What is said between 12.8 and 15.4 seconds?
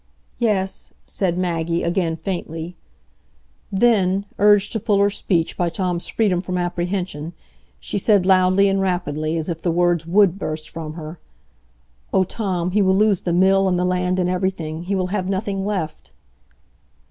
will lose the mill and the land and everything; he will have